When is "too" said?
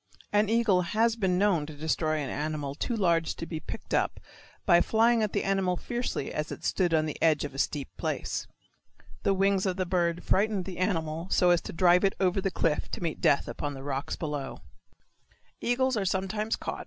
2.73-2.95